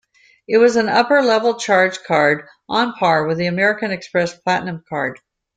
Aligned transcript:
It 0.47 0.57
was 0.57 0.77
an 0.77 0.89
upper-level 0.89 1.59
charge 1.59 2.01
card 2.01 2.47
on 2.67 2.93
par 2.93 3.27
with 3.27 3.37
the 3.37 3.45
American 3.45 3.91
Express 3.91 4.33
Platinum 4.35 4.83
Card. 4.89 5.19